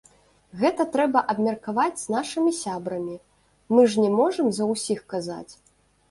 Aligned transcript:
Гэта 0.59 0.83
трэба 0.93 1.19
абмеркаваць 1.33 1.99
з 2.03 2.07
нашымі 2.15 2.53
сябрамі, 2.59 3.17
мы 3.73 3.83
ж 3.91 4.05
не 4.05 4.09
можам 4.19 4.47
за 4.59 4.65
ўсіх 4.71 4.99
казаць. 5.15 5.53